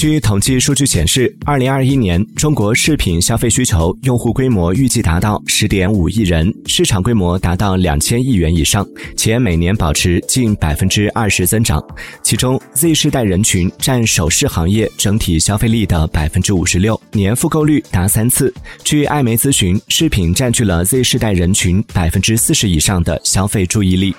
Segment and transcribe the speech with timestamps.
[0.00, 8.82] 据统计数据显示二零二一年中国饰品消费需求用户规模预计达到十点五亿人市场规模达到两千亿元以上
[9.14, 11.84] 且每年保持近百分之二十增长。
[12.22, 18.50] 其中 z 世代人群占首饰行业整体消费力的百分之五十六年复购率达三次。
[18.82, 24.16] 据艾媒咨询饰品占据了 z 世代人群百分之四十以上的消费注意力。